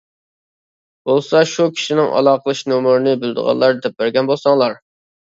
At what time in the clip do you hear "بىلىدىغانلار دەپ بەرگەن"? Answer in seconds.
3.25-4.31